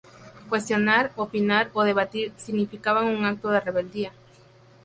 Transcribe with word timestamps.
Cuestionar, 0.49 1.11
opinar 1.15 1.69
o 1.79 1.81
debatir 1.89 2.33
significaban 2.45 3.05
un 3.15 3.21
acto 3.23 3.49
de 3.51 3.59
rebeldía. 3.67 4.11